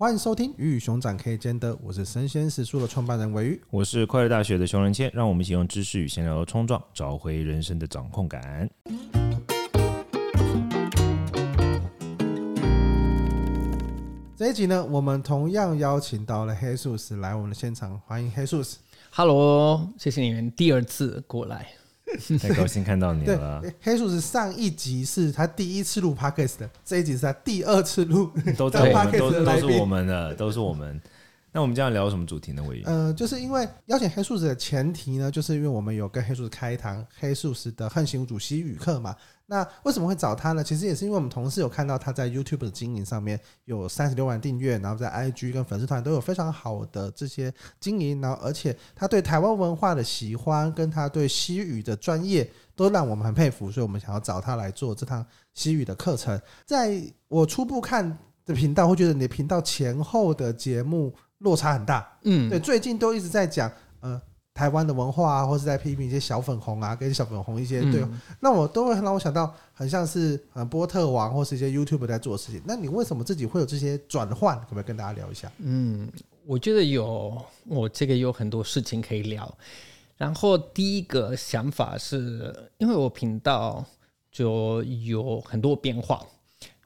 [0.00, 8.70] 欢迎收听《鱼与熊掌可以兼得》，我是生鲜食书的创办人韦鱼，我是快乐大学的熊仁谦，让我们一起用知识与闲聊冲撞，找回人生的掌控感。
[14.34, 18.78] 这一集呢，我们同样邀请到了黑素斯来我们的现场，欢迎黑素斯。
[19.10, 21.68] Hello，谢谢你们第二次过来。
[22.40, 23.62] 太高兴看到你了。
[23.80, 31.00] 黑素是上一集是他第一次录 Podcast 的，这一集是他第二次录， 都在我们都都是我们的，都是我们。
[31.52, 32.62] 那我们这样聊什么主题呢？
[32.62, 32.84] 鮪鱼？
[32.84, 39.16] 呃，就是因为邀请黑素斯的前提呢，就是因为我们有跟黑素斯开一堂黑素斯的横行主西语课嘛。
[39.46, 40.62] 那为什么会找他呢？
[40.62, 56.40] 其实也是因为我们同事有看到他在 YouTube 的经营上面有三十六万订阅，然后在 IG 跟粉丝团都有非常好的这些经营，然后而且他对台湾文化的喜欢跟他对西语的专业都让我们很佩服，所以我们想要找他来做这堂西语的课程。
[56.64, 62.18] 在我初步看的频道，会觉得你的频道前后的节目落差很大。
[62.22, 64.20] 嗯，对，最近都一直在讲呃。
[64.52, 72.60] 台湾的文化啊，或是在批评一些小粉红啊，跟小粉红一些对，嗯、那我都会让我想到很像是呃波特王或是一些 YouTube 在做的事情。
[72.66, 74.60] 那你为什么自己会有这些转换？
[74.62, 75.50] 可不可以跟大家聊一下？
[75.58, 76.10] 嗯，
[76.44, 79.56] 我觉得有，我这个有很多事情可以聊。
[80.18, 83.82] 然后第一个想法是因为我频道
[84.30, 86.22] 就有很多变化，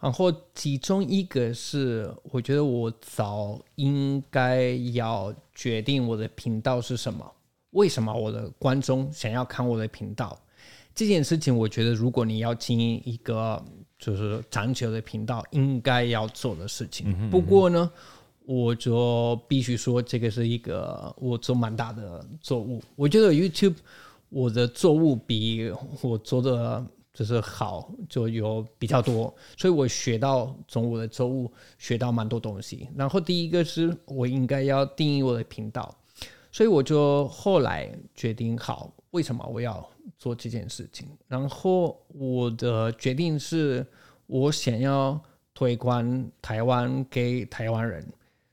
[0.04, 7.24] 然后其中一个是我觉得我早应该要决定我的频道是什么。
[7.70, 10.38] 为什么我的观众想要看我的频道？
[10.94, 13.64] 这件事情，我觉得如果你要经营一个
[13.98, 17.08] 就是长久的频道，应该要做的事情。
[17.08, 17.30] 嗯哼嗯哼。
[17.30, 17.90] 不过呢，
[18.44, 22.82] 我就必须说，这个是一个我做蛮大的错误。
[22.94, 23.76] 我觉得 YouTube
[24.28, 32.88] 我的错误比我做的就是好，就有比较多，所以我学到从我的错误学到蛮多东西。
[32.94, 35.96] 然后第一个是我应该要定义我的频道。
[36.50, 39.84] 所以我就后来决定好，为什么我要
[40.16, 41.08] 做这件事情。
[41.26, 43.84] 然后我的决定是，
[44.26, 45.20] 我想要
[45.52, 48.06] 推广台湾给台湾人，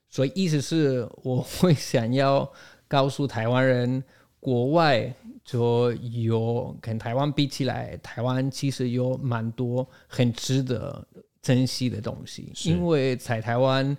[0.10, 2.52] 所以意思是我会想要
[2.88, 4.04] 告诉台湾人，
[4.42, 5.14] 国外
[5.46, 11.08] 就有跟台湾比起来，台湾其实有蛮多很值得
[11.42, 12.52] 珍惜的东西。
[12.66, 13.98] 因为在台湾，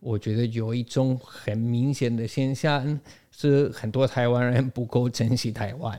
[0.00, 2.98] 我觉得有一种很明显的现象。
[3.34, 5.98] 是很多台湾人不够珍惜台湾，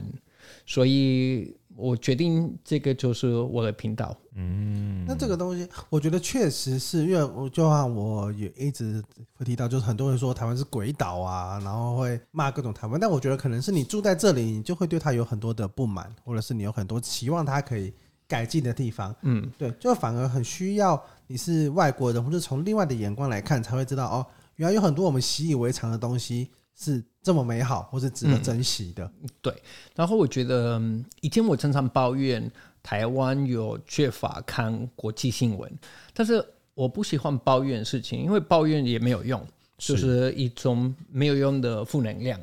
[0.64, 4.16] 所以我决定这个就是我的频道。
[4.36, 9.02] 嗯，那这个东西，我觉得确实是因为我就像我也一直
[9.32, 17.92] 会提到，就是很多人说台湾是鬼岛啊，然后会骂各种台湾，但我觉得可能是你住在这里，你就会对他有很多的不满，或者是你有很多期望他可以
[18.26, 19.14] 改进的地方。
[19.22, 29.10] 嗯，对，就反而很需要你是外国人，或者从另外的眼光来看，才会知道哦，原来有很多我们习以为常的东西是这么美好，或是值得珍惜的。
[29.22, 29.50] 嗯，对。
[29.96, 30.78] 然后我觉得
[31.22, 32.52] 以前我常常抱怨
[32.82, 35.72] 台湾有缺乏看国际新闻，
[36.12, 39.42] 但是我不喜欢抱怨事情，因为抱怨也没有用，
[39.78, 42.38] 就是一种没有用的负能量。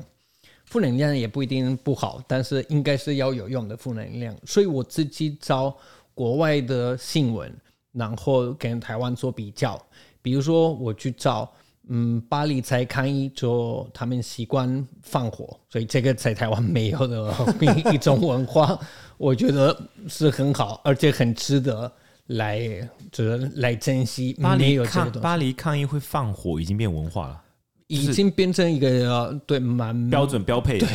[0.64, 4.36] 负能量也不一定不好，但是应该是要有用的负能量。
[4.44, 5.72] 所以我自己找
[6.12, 7.54] 国外的新闻，
[7.92, 9.80] 然后跟台湾做比较，
[10.20, 11.48] 比如说我去找。
[11.88, 17.34] 嗯，巴黎在抗议，就他们习惯放火，所以这个在台湾没有的
[17.92, 18.78] 一种文化，
[19.18, 19.76] 我觉得
[20.08, 21.92] 是很好，而且很值得
[22.28, 24.32] 来，就是来珍惜。
[24.34, 27.42] 巴黎抗巴黎抗议会放火，已经变文化了，
[27.88, 30.78] 已经变成一个对蛮标准标配。
[30.78, 30.88] 对，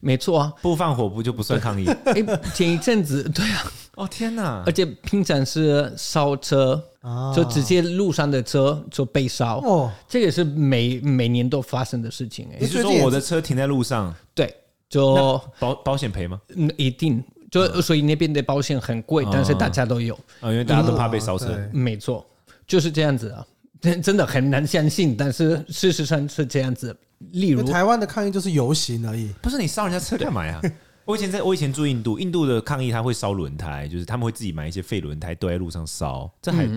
[0.00, 1.86] 没错啊，不放火不就不算抗议？
[2.06, 2.22] 哎，
[2.54, 6.82] 前一阵子，对啊，哦天哪，而且平常是烧车。
[7.34, 12.58] 就直接路上的车就被烧哦，这也是每每年都发生的事情哎。
[12.60, 14.14] 你是说我的车停在路上？
[14.34, 14.54] 对，
[14.90, 16.38] 就保保险赔吗？
[16.54, 17.24] 嗯，一定。
[17.50, 21.58] 就所以那边的保险很贵，但是大家都有啊，因为大家都怕被烧车。
[21.72, 22.26] 没错，
[22.66, 23.46] 就是这样子啊，
[23.80, 26.94] 真 真的很难相信，但是事实上是这样子。
[27.30, 30.60] 例如台湾的抗议就是游行而已，不是你烧人家车干嘛呀？
[31.08, 36.68] 我以前在我以前住印度，印度的抗议他会烧轮胎，就是他们会自己买一些废轮胎堆在路上烧，这还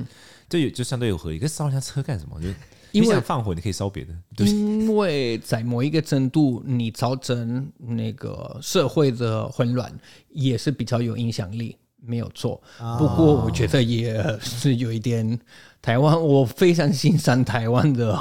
[0.47, 1.37] 这有、嗯、就相对有合理。
[1.37, 2.41] 可是烧人家车干什么？
[2.41, 2.47] 就
[2.93, 4.13] 因为想放火，你可以烧别的。
[4.37, 9.93] 对，因为在某一个程度，你造成那个社会的混乱，
[10.29, 12.61] 也是比较有影响力，没有错。
[12.97, 15.37] 不过我觉得也是有一点
[15.81, 18.17] 台湾，我非常欣赏台湾的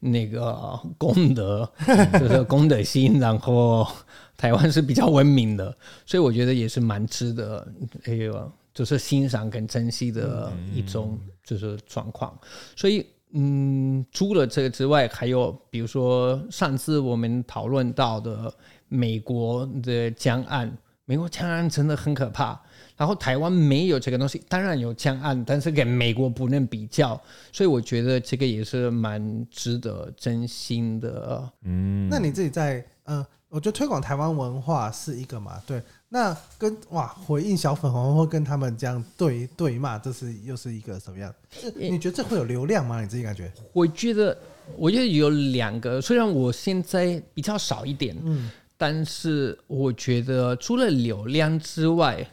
[0.00, 1.72] 那个功德，
[2.20, 3.88] 就是功德心，然后。
[4.38, 5.76] 台湾是比较文明的，
[6.06, 7.66] 所以我觉得也是蛮值得，
[8.04, 12.38] 哎呦，就是欣赏跟珍惜的一种就是状况。
[12.74, 18.50] 所以嗯，除了这个之外，还有比如说上次我们讨论到的
[18.88, 20.72] 美国的江岸，
[21.04, 22.58] 美国江岸真的很可怕。
[22.96, 27.20] 然后台湾没有这个东西，当然有江岸，但是跟美国不能比较，
[27.52, 31.52] 所以我觉得这个也是蛮值得真心的。
[31.62, 35.82] 嗯，那你自己在嗯、呃，我觉得推广台湾文化是一个嘛，对。
[36.08, 41.32] 那跟哇回应小粉红或跟他们这样对对骂，这是又是一个什么样？
[41.74, 43.00] 你觉得这会有流量吗？
[43.00, 43.52] 你自己感觉？
[43.72, 44.36] 我觉得，
[44.76, 52.26] 我觉得有两个，虽然我现在比较少一点，嗯，但是我觉得除了流量之外。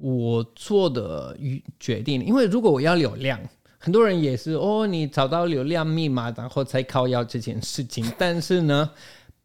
[0.00, 1.36] 我做的
[1.78, 3.38] 决定，因为如果我要流量，
[3.76, 8.10] 很多人也是哦，你找到流量密码，然后才靠要这件事情。
[8.16, 8.88] 但是呢，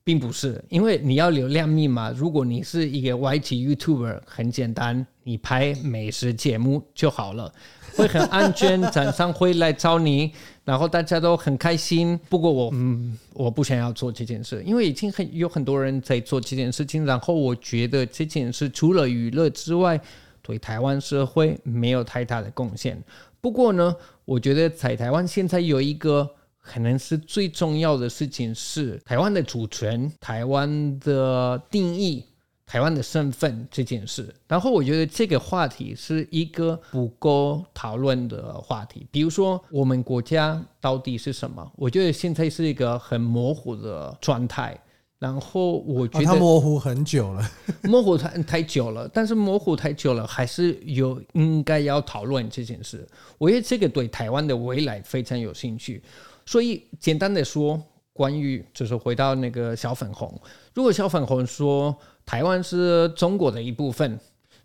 [0.06, 7.52] 并不是，因为你要流量密码，如果你是一个 YT YouTuber，很简单，你拍美食节目就好了，
[7.98, 10.32] 会很安全，厂商会来找你，
[10.64, 12.20] 然后大家都很开心。
[12.30, 20.00] 不过我嗯，我不想要做这件事，因为已经很有很多人在做这件事情，然后我觉得这件事除了娱乐之外，
[20.44, 22.96] 对台湾社会没有太大的贡献。
[23.42, 26.30] 不过呢，我觉得在台湾现在有一个
[26.66, 32.26] 可能是最重要的事情是台湾的主权、台湾的定义、
[32.66, 34.34] 台湾的身份这件事。
[34.48, 39.06] 然后我觉得这个话题是一个不够讨论的话题。
[39.12, 41.72] 比如说，我们国家到底是什么？
[41.76, 44.76] 我觉得现在是一个很模糊的状态。
[45.18, 47.52] 然后我觉得、哦、它模糊很久了，
[47.84, 53.08] 模糊太太久了，但是模糊太久了，还是有应该要讨论这件事。
[53.38, 56.04] 我觉得这个对台湾的未来非常有兴趣。
[56.46, 57.82] 所以简单的说，
[58.14, 60.34] 关于就是回到那个小粉红，
[60.74, 61.96] 如果小粉红说
[62.26, 64.20] 台湾是中国的一部分，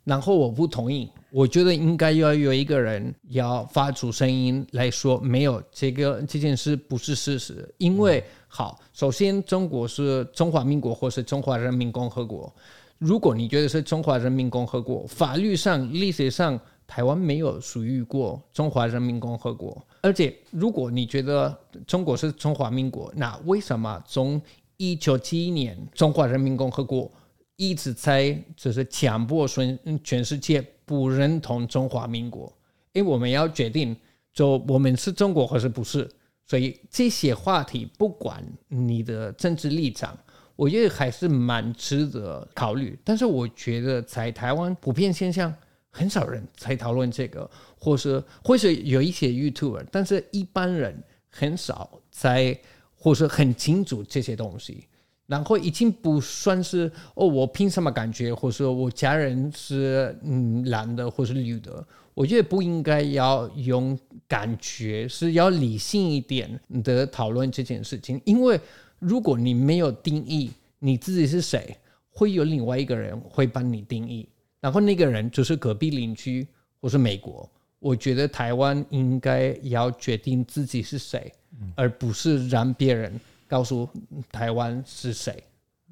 [0.05, 8.23] 然后我不同意，我觉得应该要有一个人要发出声音来说，没有这个这件事不是事实，因为。
[8.53, 12.53] 好，首先，中国是中华民国或是中华人民共和国。
[12.99, 16.59] 如果你觉得是中华人民共和国，法律上、历史上，
[16.91, 19.81] 台湾没有属于过中华人民共和国。
[20.03, 21.57] 而且，如果你觉得
[21.87, 24.43] 中国是中华民国，那为什么从
[24.77, 27.09] 一九七一年中华人民共和国
[27.55, 32.53] 一直在就是强迫全全世界不认同中华民国？
[32.93, 33.97] 因为我们要决定，
[34.33, 36.11] 就我们是中国还是不是？
[36.45, 40.19] 所以这些话题，不管你的政治立场，
[40.57, 42.99] 我觉得还是蛮值得考虑。
[43.05, 45.55] 但是我觉得在台湾普遍现象，
[45.91, 52.59] 很少人在讨论这个，或是或是有一些 YouTuber，但是一般人很少在，
[52.95, 54.87] 或是很清楚这些东西。
[55.27, 61.87] 然后已经不算是哦，我凭什么感觉，或者说我家人是嗯蓝的或是绿的。
[62.15, 63.97] 我觉得不应该要用
[64.27, 68.21] 感觉，是要理性一点的讨论这件事情。
[68.25, 68.61] 因为
[68.99, 70.51] 如果你没有定义
[70.81, 71.77] 你自己是谁，
[72.11, 74.29] 会有另外一个人会帮你定义，
[74.61, 76.47] 然后那个人就是隔壁邻居
[76.81, 77.49] 或是美国。
[77.79, 81.33] 我觉得台湾应该要决定自己是谁，
[81.75, 83.19] 而不是让别人
[83.49, 83.89] 告诉
[84.31, 85.43] 台湾是谁。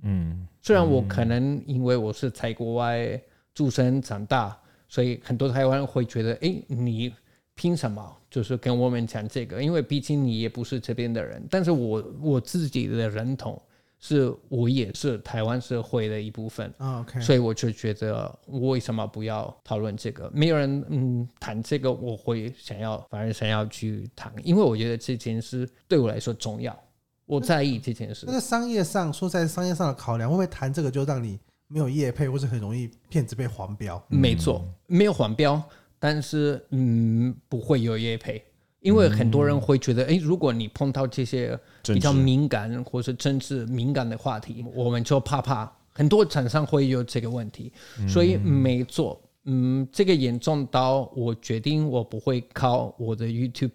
[0.02, 3.20] 嗯，虽然我可能因为我是在国外
[3.54, 4.56] 出生长大。
[4.90, 7.12] 所以很多台湾人会觉得，哎，你
[7.54, 9.62] 凭什么就是跟我们讲这个？
[9.62, 11.46] 因为毕竟你也不是这边的人。
[11.50, 13.60] 但是我我自己的认同
[14.00, 16.72] 是，我也是台湾社会的一部分。
[16.78, 17.20] Oh, okay.
[17.20, 20.30] 所以我就觉得，我为什么不要讨论这个？
[20.32, 26.78] 没有人嗯谈这个，我会想要，反而想要去谈，因为我觉得这件事对我来说重要，
[27.26, 28.24] 我在意这件事。
[28.26, 31.38] 那在商业上说，在商业上的考量，会不会谈这个就让你？
[31.70, 34.02] 没有业配，或是很容易骗子被黄标。
[34.08, 35.62] 没错，没有黄标，
[35.98, 38.42] 但是嗯，不会有业配，
[38.80, 45.70] 因为很多人会觉得，哎，如果你碰到这些比较敏感或是政治敏感的话题，我们就怕怕。
[45.92, 47.72] 很多厂商会有这个问题，
[48.08, 53.72] 所以没做，嗯，这个严重到我决定我不会靠我的 YouTube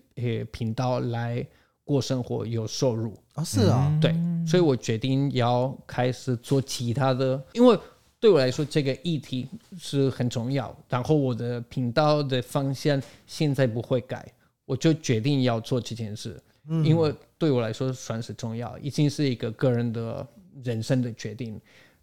[0.49, 1.45] 频道来
[1.83, 3.13] 过生活有收入。
[3.33, 4.15] 啊，是啊，对，
[4.47, 7.77] 所以我决定要开始做其他的，因为
[8.21, 10.73] 对我来说这个议题是很重要。
[10.87, 14.25] 然后我的频道的方向现在不会改，
[14.65, 16.41] 我就决定要做这件事，
[16.83, 20.27] 因为对我来说算是重要，已经是一个个人的
[20.63, 21.59] 人生的决定。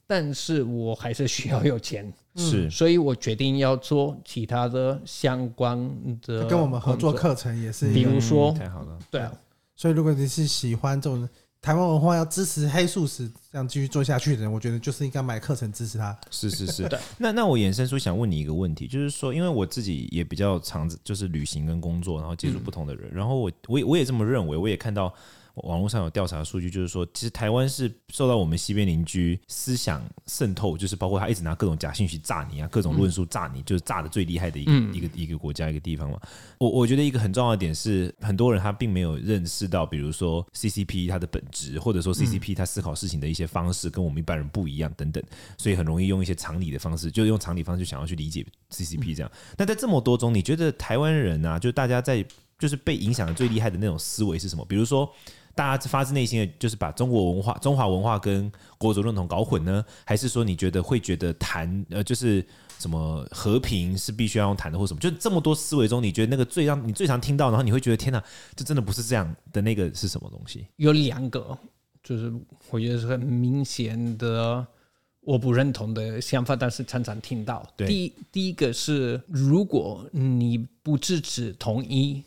[0.06, 5.78] 但是我还是需要有钱，是，所以我决定要做其他的相关
[6.22, 9.32] 的，跟我们合作课程也是，比如说，太好了，对啊。
[9.76, 11.28] 所以，如果你是喜欢这种
[11.62, 16.16] 台湾文化要支持黑素食这样继续做下去的人，我觉得就是应该买课程支持他。
[16.30, 16.88] 是是是，
[17.18, 25.14] 那那我衍生出想问你一个问题，就是说，因为我自己也比较常就是旅行跟工作，然后接触不同的人，然后我我也我也这么认为，我也看到。
[25.54, 36.18] 网络上有调查数据，就是说，其实台湾是受到我们西边邻居思想渗透，就是包括他一直拿各种假信息炸你啊，各种论述炸你，就是炸的最厉害的一个一个一个国家一个地方嘛。
[36.58, 45.22] 我我觉得一个很重要的点是，很多人他并没有认识到，比如说 CCP 它的本质，或者说 CCP 他思考事情的一些方式跟我们一般人不一样等等，
[45.58, 49.30] 所以很容易用一些常理的方式，就用常理方式想要去理解 CCP 这样。
[49.58, 52.24] 那在这么多中，你觉得台湾人啊，就大家在
[52.58, 54.64] 就是被影响的最厉害的那种思维是什么？
[54.64, 55.10] 比如说。
[55.60, 59.84] 大家发自内心的就是把中国文化、中华文化跟国族认同搞混呢？
[60.06, 62.42] 还是说你觉得会觉得谈呃，就是
[62.78, 65.00] 什么和平是必须要用谈的，或什么？
[65.00, 68.24] 就这么多思维中，你觉得那个最让你最常听到，然后你会觉得天哪，
[68.56, 70.66] 这真的不是这样的那个是什么东西？
[70.76, 71.58] 有两个，
[72.02, 72.32] 就是
[72.70, 74.66] 我觉得是很明显的
[75.20, 77.70] 我不认同的想法，但是常常听到。
[77.76, 82.24] 对，第一第一个是，如果你不支持统一，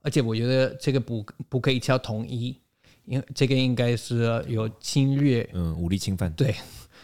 [0.00, 2.56] 而且我觉得这个不不可以叫统一。
[3.04, 6.32] 因为这个应该是有侵略，嗯，武力侵犯。
[6.32, 6.54] 对，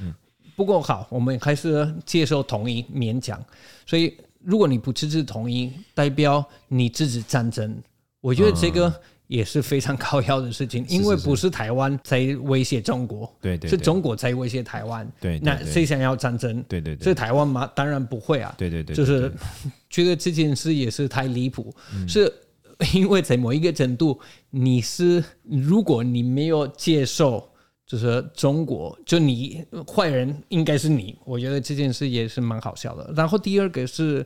[0.00, 0.14] 嗯。
[0.56, 3.40] 不过好，我们还是接受统一，勉强。
[3.86, 7.80] 所以，如果你不支持统一，代表你支持战争。
[8.20, 8.92] 我觉得这个
[9.28, 15.08] 也是非常高要的事情，因为不是台湾在威胁中国，对对，是中国在威胁台湾。
[15.20, 16.60] 对，那谁想要战争？
[16.68, 17.70] 对对对，是台湾吗？
[17.76, 18.52] 当然不会啊。
[18.58, 19.32] 对对对，就是
[19.88, 21.72] 觉得这件事也是太离谱，
[22.08, 22.32] 是。
[22.94, 24.18] 因为在某一个程度，
[24.50, 27.50] 你是如果你没有接受，
[27.84, 31.18] 就是中国，就你坏人应该是你。
[31.24, 33.12] 我觉得这件事也是蛮好笑的。
[33.16, 34.24] 然后第二个是，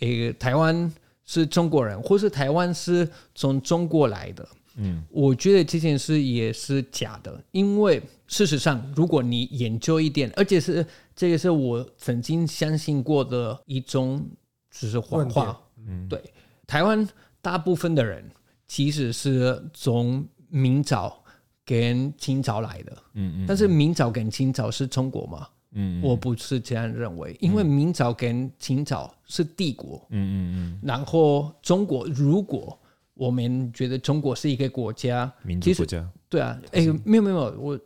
[0.00, 0.92] 诶，台湾
[1.24, 4.46] 是中国人，或是台湾是从中国来的。
[4.76, 10.84] 嗯，我觉得这件事也是假的，因为事实上，如果你研究一点，而且是
[11.16, 14.28] 这个是我曾经相信过的一种，
[14.70, 15.58] 就是谎话。
[15.86, 16.22] 嗯，对，
[16.66, 17.08] 台湾。
[17.40, 18.28] 大部分的人
[18.66, 21.22] 其实是从明朝
[21.64, 25.48] 跟清朝来的，嗯嗯，但是明朝跟清朝是中国吗？
[25.72, 32.78] 嗯，我不是这样认为，因为明朝跟清朝是帝国，嗯嗯嗯，然后中国，如果
[33.14, 37.78] 我们觉得中国是一个国家，民族国家，对啊，哎，没有没有，我，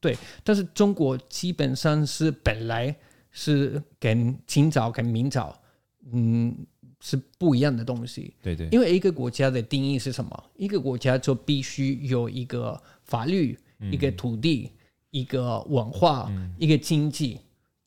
[0.00, 2.94] 对，但是中国基本上是本来
[3.30, 5.56] 是跟清朝跟明朝，
[6.12, 6.54] 嗯。
[7.00, 10.44] 是不一样的东西，对对，因为一个国家的定义是什么？
[10.56, 13.58] 一个国家就必须有一个法律、
[13.90, 14.70] 一个土地、
[15.10, 17.40] 一个文化、一个经济，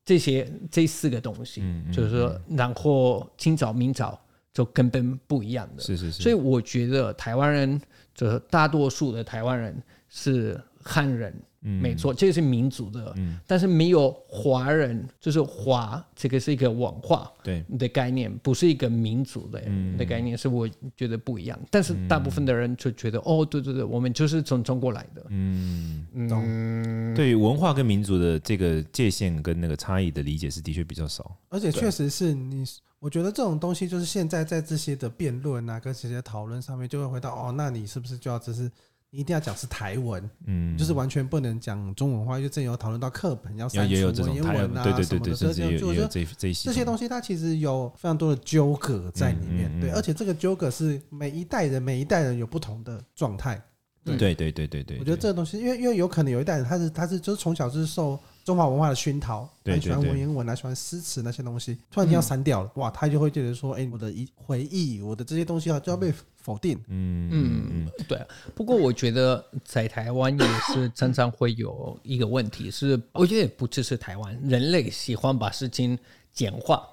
[0.04, 4.20] 这些这四个东西，就是说，然后清早、明早
[4.52, 6.24] 就根本不一样的，是是是。
[6.24, 7.80] 所以我觉得台湾人，
[8.16, 9.80] 就是大多数的台湾人
[10.10, 11.34] 是汉人。
[11.64, 17.64] 嗯，没错，这个是民族的，嗯，但是没有华人，就是华，这个是一个文化对。
[17.80, 19.98] 的概念，不是一个民族的嗯。
[19.98, 21.60] 的概念，是我觉得不一样。
[21.72, 26.06] 但是大部分的人就觉得，哦，对对对，我们就是从中国来的，嗯。
[26.14, 32.64] 嗯，对于文化跟民族的这个界限跟那个差异的理解是的确比较少，而且确实是你，
[33.00, 38.70] 我觉得这种东西就是现在在这些的辩论啊，跟这些讨论上面，就会回到，哦，那你是不是就要只是？
[39.14, 43.94] 一定要讲是台文，嗯，就是完全不能讲中文话，因为这有讨论到课本要删除
[44.24, 53.62] 文言文啊什么的，所以就我觉得这些东西它其实有非常多的纠葛在里面，对，而且这个纠葛是每一代人每一代人有不同的状态，
[54.04, 54.18] 对。
[54.18, 54.34] 对。
[54.34, 66.12] 对对对对，我觉得这个东西，因为因为有可能有一代人他是他是就是从小就是受中华文化的熏陶，很喜欢文言文啊，喜欢诗词那些东西，突然间要删掉了，哇，他就会觉得说，哎，我的一回忆，我的这些东西啊就要被。
[66.44, 68.20] 否定，嗯嗯，对。
[68.54, 75.98] 不过我觉得在台湾也是常常会有一个问题，是我觉得也不只是台湾，人类喜欢把事情
[76.34, 76.86] 简化，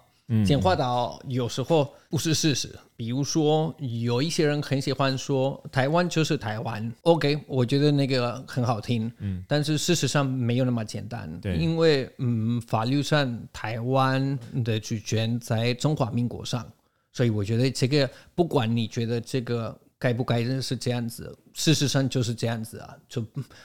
[0.47, 2.71] 简化到有时候不是事实。
[2.97, 16.65] 比如说，有一些人很喜欢说台湾就是台湾，OK，我觉得那个很好听，嗯，但是事实上没有那么简单，对，因为嗯，法律上台湾的主权在中华民国上。
[17.13, 23.25] 所以我觉得这个，不管你觉得这个该不该是这样子，事实上就是这样子啊，就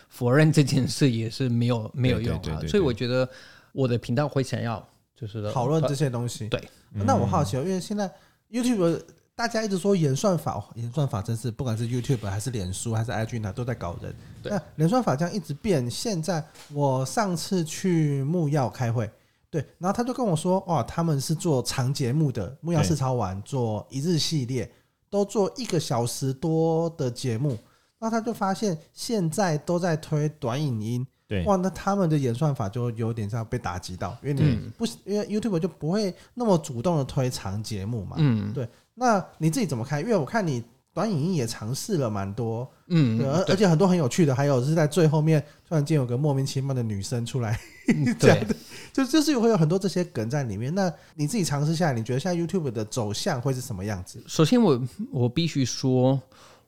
[0.10, 2.60] 否认这件事也是没有没有用啊。
[2.68, 3.30] 所以我觉得
[3.72, 4.86] 我的频道会想要
[5.16, 6.50] 就是讨论这些东西。
[6.50, 6.62] 对，
[6.92, 8.12] 那我好奇哦，因为现在
[8.52, 9.02] YouTube
[9.36, 14.16] 大家一直说演算法，演算法真是不管是 YouTube 还是脸书还是 IG 呢，都在搞人。
[14.44, 19.10] 那演算法这样一直变，现在我上次去木曜开会。
[19.56, 24.70] 对，然后他就跟我说，哇，他们是做长节目的，木曜四超玩做一日系列，
[25.10, 27.58] 都做一个小时多的节目。
[27.98, 38.68] 那他就发现现在都在推短影音，对，哇，那他们的演算法就有点像被打击到，因为你不，因为 YouTube 就不会那么主动的推长节目嘛，嗯，对。
[38.94, 40.02] 那你自己怎么看？
[40.02, 40.62] 因为我看你
[40.96, 47.60] 短影音也尝试了蛮多，嗯，而，而且很多很有趣的，还有是在最后面突然间有个莫名其妙的女生出来
[48.18, 48.56] 这样的，
[48.94, 50.74] 就就是会有很多这些梗在里面。
[50.74, 54.24] 那你自己尝试下来，你觉得现在 YouTube 的走向会是什么样子？
[54.26, 54.72] 首先我，
[55.12, 56.18] 我我必须说，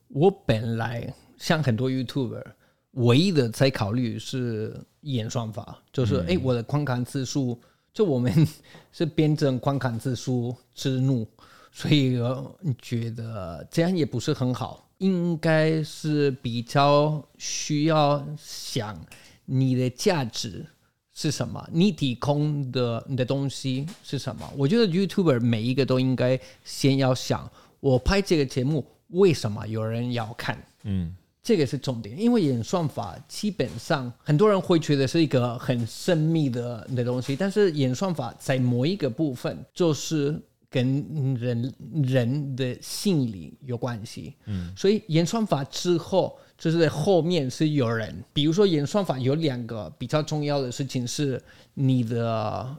[0.08, 2.44] 我本来像很多 YouTuber，
[2.92, 7.58] 唯一的在考虑是演算法，就是哎、嗯欸，我的观看次数，
[7.94, 8.46] 就我们
[8.92, 11.26] 是辩证观看次数之怒。
[11.70, 12.18] 所以
[12.60, 19.00] 你觉得这样也不是很好，应该是比较需要想
[19.44, 20.66] 你的价值
[21.14, 24.52] 是什么，你提供的你的东西是什么。
[24.56, 27.48] 我觉得 YouTuber 每一个都应该先要想，
[27.78, 30.60] 我拍这个节目为什么有人要看？
[30.82, 40.42] 嗯，这个是重点，因为演算法基本上很多人会觉得是一个很神秘的的东西，但是演算法在某一个部分就是。
[40.70, 52.76] 跟人人的心理有关系，嗯，所以演算法之后，就是在后面是有人，比如说演算法有两个比较重要的事情是你的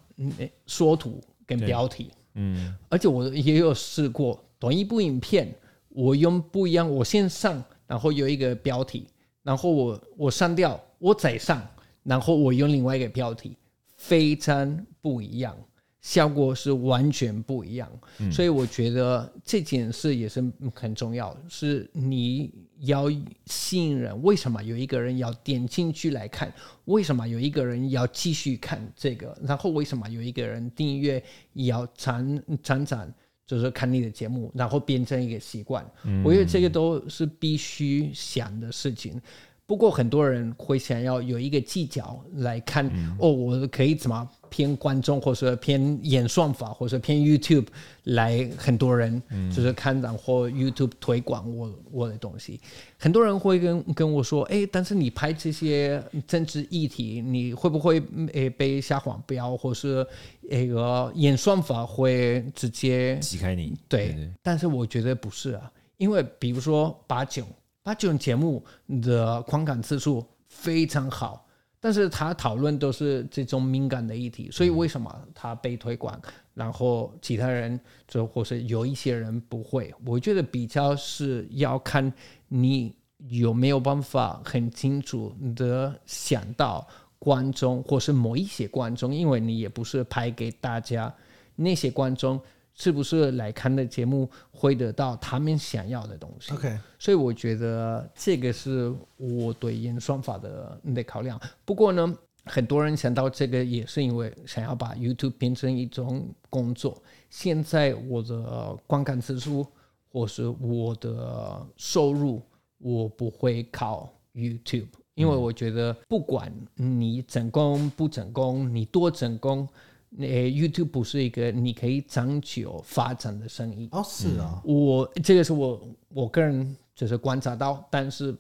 [0.68, 5.52] 缩图跟标题，嗯，而且我也有试过同一部影片，
[5.90, 9.08] 我用不一样，我先上，然后有一个标题，
[9.42, 11.68] 然后我我删掉，我再上，
[12.04, 13.58] 然后我用另外一个标题，
[13.98, 15.58] 非常不一样。
[16.02, 17.90] 效果是完全不一样，
[18.20, 20.42] 嗯，所以我觉得这件事也是
[20.74, 23.12] 很重要，是你要
[23.46, 24.22] 吸引人。
[24.24, 26.54] 为什么有一个人要点进去来看？
[26.86, 29.38] 为什么有一个人要继续看这个？
[29.44, 31.22] 然后为什么有一个人订阅
[31.54, 33.14] 要常常常
[33.46, 35.86] 就是看你的节目，然后变成一个习惯？
[36.06, 39.22] 嗯，我觉得这个都是必须想的事情。
[39.70, 44.28] 不过很多人会想要有一个技巧来看，嗯，哦，我可以怎么？
[44.50, 47.68] 偏观众，或者偏演算法，或者偏 YouTube
[48.06, 49.22] 来，很多人
[49.56, 52.60] 就是看然后 YouTube 推广我我的东西。
[52.98, 58.02] 很多人会跟跟我说：“哎，但是你拍这些政治议题，你会不会
[58.34, 60.04] 诶被下黄标，或是
[60.42, 67.46] 那个演算法会直接挤开你？”对，对，对，但是我觉得不是啊，因为比如说八九
[67.90, 68.64] 他这种节目
[69.02, 71.46] 的观看次数非常好。
[71.82, 76.22] 但是他讨论都是这种敏感的议题，所以为什么他被推广，
[76.54, 79.94] 然后其他人就或是有一些人不会？
[80.06, 82.12] 我觉得比较是要看
[82.50, 82.94] 你
[83.30, 86.86] 有没有办法很清楚的想到
[87.18, 91.16] 观众，或是某一些观众，因为你也不是拍给大家，
[91.56, 92.40] 那些观众。
[92.80, 101.38] 是不是来看的节目会得到他们想要的东西？OK，所以我觉得这个是我对演算法的的考量。
[101.66, 106.98] 不过呢，很多人想到这个也是因为想要把 YouTube 变成一种工作。
[107.30, 109.68] 现在我的观看次数
[110.10, 112.42] 或是我的收入，
[112.78, 119.68] 我不会靠 YouTube，因为我觉得不管你成功不成功，你多成功。
[120.10, 123.88] 那 YouTube 不是一个你可以长久发展的生意。
[123.92, 128.36] 哦，是啊，我这个是我我个人就是观察到，但是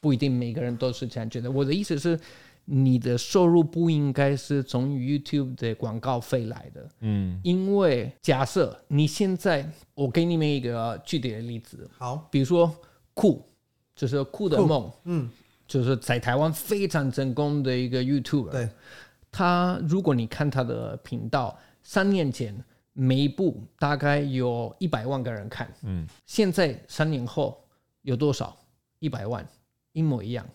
[0.00, 1.50] 不一定每个人都是这样觉得。
[1.50, 2.20] 我的意思是，
[2.66, 12.70] 你的收入不应该是从 YouTube 的广告费来的，嗯，因为假设你现在，我给你们一个具体的例子，好，比如说
[13.14, 13.42] 酷，
[13.96, 15.30] 就是酷的梦，嗯，
[15.66, 18.68] 就是在台湾非常成功的一个 YouTuber，对。
[19.36, 22.54] 他，如果你看他的频道，三年前
[22.92, 27.60] 每一部大概有一百万个人看，嗯，现在三年后
[28.02, 28.56] 有多少？
[29.00, 29.44] 一百万，
[29.92, 30.46] 一模一样。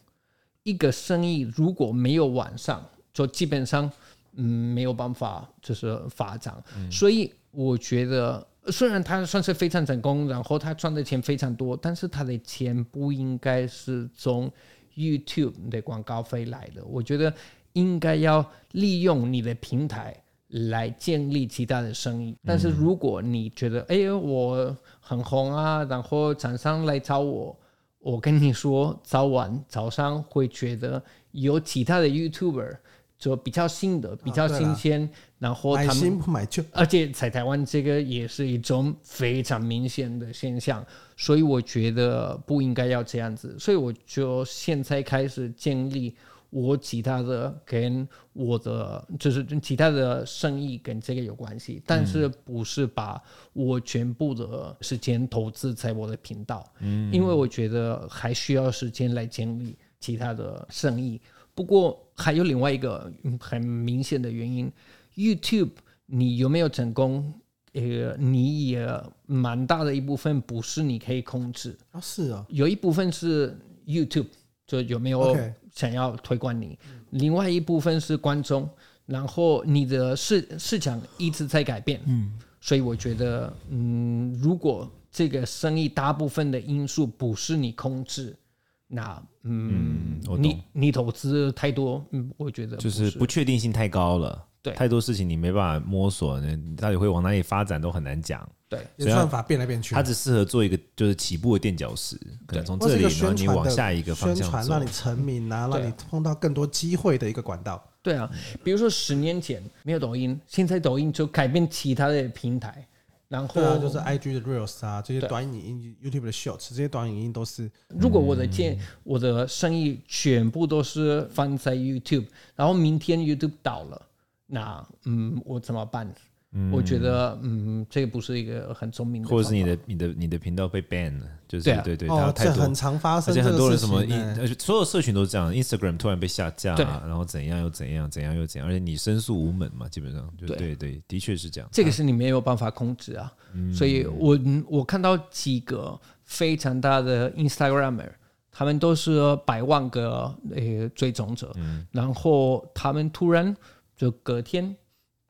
[0.63, 3.91] 一个生意如果没有晚上，就基本上
[4.35, 6.55] 嗯没有办法就是发展。
[6.77, 14.49] 嗯，所以我觉得，虽然他算是非常成功，然后他赚的钱非常多，但是他的钱不应该是从
[14.95, 16.81] YouTube 的广告费来的。
[16.85, 17.33] 我觉得。
[17.73, 20.15] 应该要利用你的平台
[20.47, 27.55] 来建立其他的生意，但是如果你觉得哎呦我很红啊，然后厂商来找我，
[27.99, 31.01] 我跟你说，早晚早上会觉得
[31.31, 32.77] 有其他的 YouTuber
[33.19, 40.83] 就比较新的、比较新鲜，哦、然后他们买新不买旧，而且在台湾这个也是一种非常明显的现象，
[41.15, 46.15] 所以我觉得不应该要这样子，所以我就现在开始建立。
[46.49, 53.21] 我其他的跟我的就是其他的生意跟这个有关系，但是不是把
[53.53, 61.21] 我全部的时间投资在我的频道，嗯，因为我觉得还需要时间来建立其他的生意。
[61.53, 64.71] 不过还有另外一个很明显的原因
[65.15, 65.71] ，YouTube
[66.05, 67.33] 你有没有成功？
[67.73, 68.89] 呃，你也
[69.27, 74.25] 蛮大的一部分不是你可以控制啊，是啊，有一部分是 YouTube
[74.69, 75.35] 就有没有
[75.73, 76.77] 想要推广你，
[77.09, 78.69] 另外一部分是观众，
[79.07, 88.37] 然后你的市市场一直在改变，嗯，所以我觉得，嗯，如果这个生意大部分的因素不是你控制，
[88.85, 94.45] 那嗯，你你投资太多，嗯，我觉得就是不确定性太高了。
[94.61, 98.47] 对，太多事情你没办法摸索，你到底会往哪里发展都很难讲。
[98.67, 102.15] 对，算法变来变去，它只适合做一个就是起步的垫脚石。
[102.45, 107.83] 可能从这里，然后你往下一个方向宣传，让你成名啊，让你碰到更多机会的一个管道。
[108.03, 108.29] 对啊，
[108.63, 112.87] 比如说十年前没有抖音，现在抖音就改变其他的平台，
[113.27, 117.71] 然后、啊、就是 IG 的 Reels 啊，这些短影音、YouTube 的 Shorts，这些短影音都是。
[117.87, 124.05] 如果我的店、嗯、我的生意全部都是放在 YouTube，然后明天 YouTube 倒了。
[124.49, 126.11] 那嗯，我怎么办？
[126.51, 136.83] 嗯、我觉得嗯，这个不是一个很聪明的，或者是你的你的你的频道被 ban 了，就是对、啊、对对，哦，太多这很常发生，而且很多人什么，而且所有社群都是这样，Instagram 突然被下架，对。
[136.83, 140.57] 然后怎样又怎样，怎样又怎样，而且你申诉无门嘛，基本上就对。
[140.57, 143.31] 对，对，的确是这样，这个是你没有办法控制啊。
[143.53, 148.09] 嗯、所以我我看到几个非常大的 Instagramer，
[148.51, 153.55] 他们都是百万个呃追踪者，嗯、然后他们突然。
[153.99, 154.77] 就隔天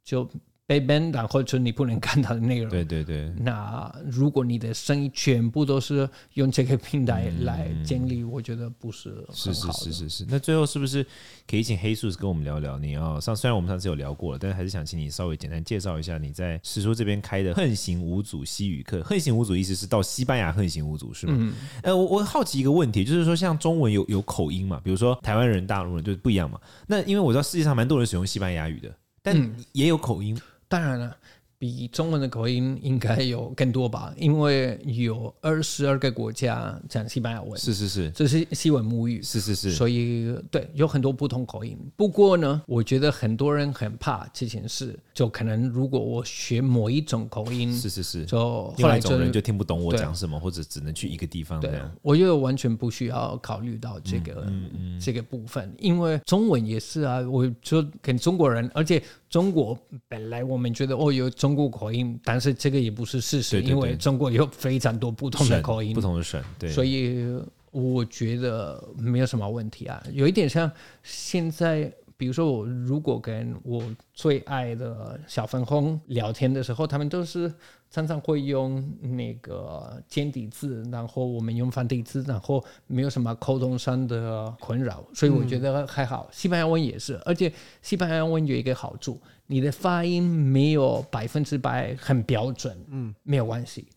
[0.04, 0.30] 就
[0.70, 2.70] 被 ban，然后就你不能看到的内容。
[2.70, 3.34] 对对对。
[3.40, 9.34] 那如果你的生意全部都是用这个平台来建立，嗯、我觉得不是很好的。
[9.34, 10.26] 是是是是是。
[10.30, 11.04] 那最后是不是
[11.48, 12.78] 可以请 Jesus 跟我们聊聊？
[12.78, 19.02] 你要上，虽然我们上次有聊过了，但是还是想请你稍微简单介绍一下你在史书这边开的横行无阻西语课。
[19.02, 21.34] 横行无阻意思是到西班牙横行无阻是吗？
[21.36, 21.54] 嗯。
[21.82, 24.80] 呃，我我好奇一个问题，就是说像中文有有口音嘛？
[24.84, 26.60] 比如说台湾人、大陆人就是不一样嘛？
[26.86, 28.96] 那因为我知道世界上蛮多人使用西班牙语的。
[29.22, 29.36] 但
[29.74, 31.18] 也有口音，嗯、当然了，
[31.58, 34.14] 比中文的口音应该有更多吧？
[34.16, 41.78] 因为有二十二个国家讲西班牙文，是是是，这是西文母语，是是是，所以对，有很多不同口音。
[41.98, 51.90] 不过呢，我觉得很多人很怕这件事，就可能如果我学某一种口音，是是是，就另外一种人就听不懂我讲什么，或者只能去一个地方这样。
[51.90, 59.04] 对，我觉得完全不需要考虑到这个、嗯嗯嗯、这个部分，因为中文也是啊，我就跟中国人，而且。
[59.30, 67.26] 中国本来我们觉得哦，有中国口音，但是这个也不是事实，对对对，因为中国有非常多不同的口音，不同的省，对，所以
[67.72, 70.04] 我觉得没有什么问题啊。
[70.12, 70.72] 有一点像
[71.04, 77.54] 现在，比如说我如果跟我最爱的小粉红聊天的时候，他们都是。
[77.92, 86.28] 常常会用那个简体字，然后我们用繁体字，然后没有什么沟通上的困扰，所以我觉得还好。
[86.30, 93.88] 嗯、西班牙文也是，而且西班牙文有一个好处，你的发音没有百分之百很标准，嗯，没有关系，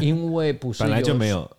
[0.00, 1.50] 因为不是本来就没有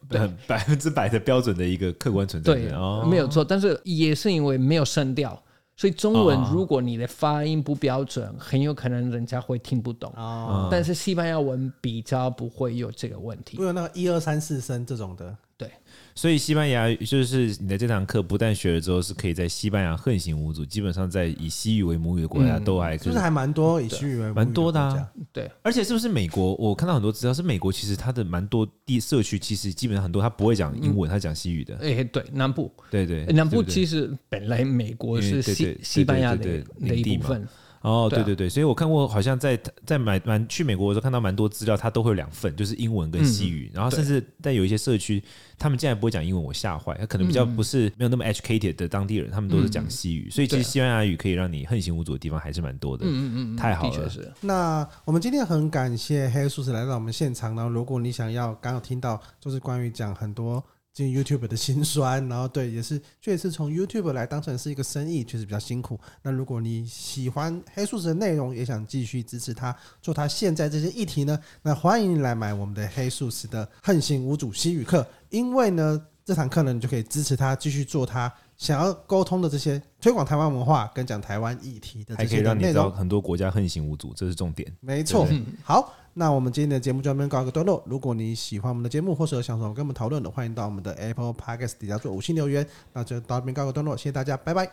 [0.48, 5.40] 百分之百的标准的一个客观存在，对，哦、没有错，但是也是因为没有声调。
[5.78, 10.12] 所以中文，如果你的发音不标准，哦、很有可能人家会听不懂。
[10.16, 15.36] 哦、但是西班牙文比较不会有这个问题，会有那个一二三四声这种的。
[15.58, 15.72] 对，
[16.14, 20.66] 所以西班牙语就是你的这堂课，不但学了之后，是可以在西班牙横行无阻。
[20.66, 25.10] 基本上在以西语为母语的国家都还可以，就是还蛮多以西语为母语蛮多的啊。
[25.32, 26.56] 对，而且是不是美国？
[26.56, 31.78] 我看到很多资料是美国，其实它的蛮多地社区，其实基本上很多他不会讲英文，他讲西语的。
[31.78, 37.48] 哎，对，南部，对对，南部其实本来美国是西西班牙的的一部分。
[37.86, 45.24] 哦，对对对，所以我看过，好像在在买蛮去美国的时候看到蛮多资料，它都会有两份，就是英文跟西语，嗯、然后甚至在有一些社区，
[45.60, 46.98] 他们竟然不会讲英文，我吓坏。
[47.00, 53.06] 他可能比较不是没有那么 educated 的当地人，他们都是讲西语，嗯、所以其实西班牙语可以让你横行无阻的地方还是蛮多的。
[53.06, 54.12] 嗯嗯嗯，太好了。
[54.42, 60.64] 那我们今天很感谢黑叔叔来到我们现场，然后如果你想要刚刚听到，就是关于讲很多。
[60.96, 66.00] 进 YouTube 的辛酸，然后对，也是确实是从 YouTube 来当成是一个生意，确实比较辛苦。
[66.22, 84.74] 那如果你喜欢黑素质的内容，也想继续支持他做他现在这些议题呢，那欢迎你来买我们的黑素质的横行无阻西语课，因为呢，这堂课呢，你就可以支持他继续做他想要沟通的这些推广台湾文化跟讲台湾议题的这些内容，还可以让你知道很多国家横行无阻，这是重点。
[84.80, 85.28] 没错，
[85.62, 85.94] 好。
[86.18, 87.84] 那我们今天的节目就到这边告一个段落。
[87.86, 92.66] 如果你喜欢我们的节目，或者有想说跟我们讨论的，欢迎到我们的 Apple Podcast 底下做五星留言。
[92.94, 94.70] 那就到这边告一个段落，谢谢大家，拜拜。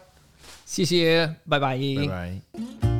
[0.64, 2.91] 谢谢，拜拜，拜拜。